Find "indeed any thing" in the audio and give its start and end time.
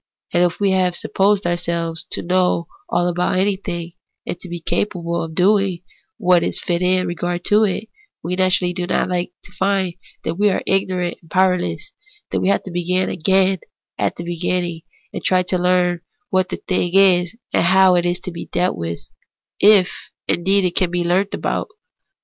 20.27-20.77